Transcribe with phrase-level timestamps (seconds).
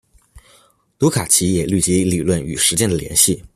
[0.97, 3.43] 卢卡奇也虑及理论与实践的联系。